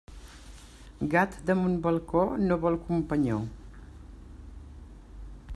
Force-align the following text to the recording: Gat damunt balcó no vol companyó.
Gat 1.11 1.37
damunt 1.49 1.77
balcó 1.83 2.23
no 2.47 2.57
vol 2.65 2.81
companyó. 2.89 3.39